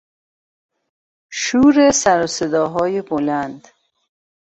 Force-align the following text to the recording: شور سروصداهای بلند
شور 1.31 1.91
سروصداهای 1.91 3.01
بلند 3.01 3.67